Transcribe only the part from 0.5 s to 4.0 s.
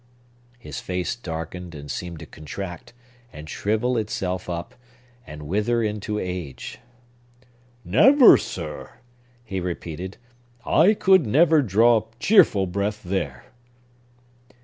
His face darkened, and seemed to contract, and shrivel